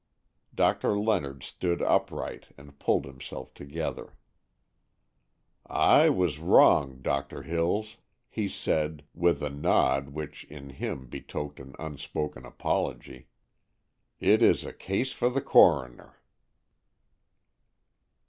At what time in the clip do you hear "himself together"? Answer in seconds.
3.05-4.15